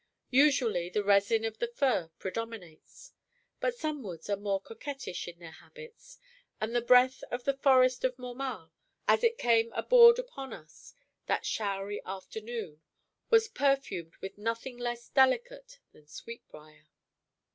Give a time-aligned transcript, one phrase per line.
[0.31, 3.13] Usually the resin of the fir predominates.
[3.59, 6.17] But some woods are more coquettish in their habits;
[6.59, 8.71] and the breath of the forest of Mormal,
[9.07, 10.95] as it came aboard upon us
[11.27, 12.81] that showery afternoon,
[13.29, 16.87] was perfumed with nothing less delicate than sweetbrier.